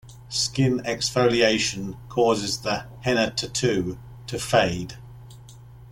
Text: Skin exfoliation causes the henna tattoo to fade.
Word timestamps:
Skin 0.29 0.79
exfoliation 0.79 1.95
causes 2.09 2.61
the 2.61 2.87
henna 3.01 3.29
tattoo 3.29 3.99
to 4.25 4.39
fade. 4.39 4.97